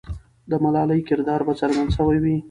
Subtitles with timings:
[0.49, 2.35] د ملالۍ کردار به څرګند سوی وي.